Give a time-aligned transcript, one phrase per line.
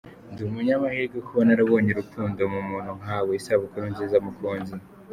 [0.31, 4.73] Ndi umunyamahirwe kuba narabonye urukundo mu muntu nkawe, isabukuru nziza mukunzi.